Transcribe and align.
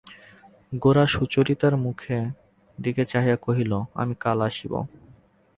গোরা 0.71 1.05
সুচরিতার 1.07 1.73
মুখের 1.77 2.23
দিকে 2.77 3.03
চাহিয়া 3.05 3.37
কহিল, 3.37 3.71
আমি 3.93 4.13
কাল 4.19 4.39
আসব। 4.41 4.73